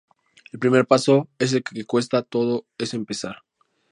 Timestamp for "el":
0.51-0.57, 1.53-1.61